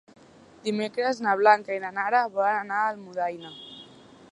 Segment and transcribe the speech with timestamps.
[0.67, 3.53] Dimecres na Blanca i na Nara volen anar a Almudaina.